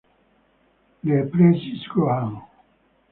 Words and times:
Le 1.03 1.29
Plessis-Grohan 1.29 2.41